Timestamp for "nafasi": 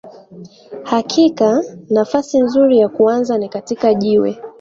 1.89-2.39